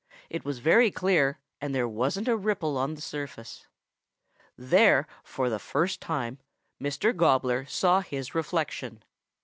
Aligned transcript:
It 0.31 0.43
was 0.43 0.57
very 0.57 0.89
clear, 0.89 1.37
and 1.61 1.75
there 1.75 1.87
wasn't 1.87 2.27
a 2.27 2.35
ripple 2.35 2.75
on 2.75 2.95
the 2.95 3.01
surface. 3.01 3.67
There 4.57 5.05
for 5.23 5.47
the 5.47 5.59
first 5.59 6.01
time 6.01 6.39
Mr. 6.81 7.15
Gobbler 7.15 7.67
saw 7.67 8.01
his 8.01 8.33
reflection. 8.33 9.03